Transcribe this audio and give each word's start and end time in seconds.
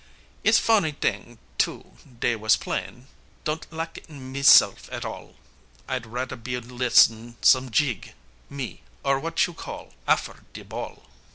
It's 0.43 0.57
fonny 0.57 0.93
t'ing 0.93 1.37
too 1.59 1.93
dey 2.21 2.35
was 2.35 2.55
playin' 2.55 3.05
don't 3.43 3.71
lak 3.71 3.99
it 3.99 4.09
mese'f 4.09 4.91
at 4.91 5.05
all, 5.05 5.35
I 5.87 5.97
rader 5.97 6.37
be 6.37 6.59
lissen 6.59 7.37
some 7.43 7.69
jeeg, 7.69 8.15
me, 8.49 8.81
or 9.03 9.17
w'at 9.17 9.45
you 9.45 9.53
call 9.53 9.93
"Affer 10.07 10.43
de 10.53 10.63
ball." 10.63 11.05